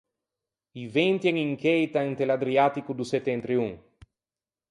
I 0.83 0.85
venti 0.95 1.25
en 1.31 1.37
in 1.45 1.53
cheita 1.63 1.99
inte 2.09 2.25
l’Adriatico 2.27 2.91
do 2.97 3.05
settentrion. 3.13 3.69